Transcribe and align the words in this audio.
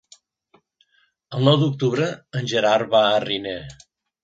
El 1.39 1.45
nou 1.49 1.59
d'octubre 1.65 2.09
en 2.41 2.51
Gerard 2.55 2.91
va 2.97 3.05
a 3.13 3.23
Riner. 3.29 3.57